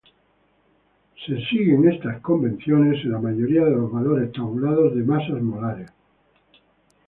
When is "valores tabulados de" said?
3.91-5.03